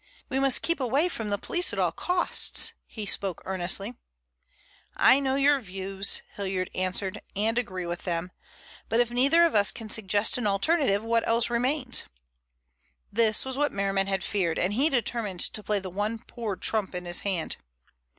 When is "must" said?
0.39-0.63